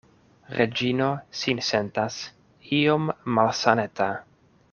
[0.59, 1.09] Reĝino
[1.41, 2.17] sin sentas
[2.79, 3.07] iom
[3.37, 4.11] malsaneta.